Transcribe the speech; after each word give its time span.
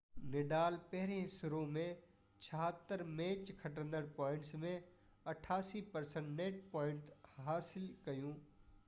Nadal 0.35 0.75
پهرين 0.91 1.27
serve 1.33 1.59
۾ 1.73 1.83
76 2.45 3.03
match 3.19 3.51
کٽندڙ 3.59 4.01
points 4.15 4.55
۾ 4.65 4.73
88% 5.35 6.33
net 6.41 6.59
points 6.73 7.29
حاصل 7.45 7.87
ڪيون 8.09 8.43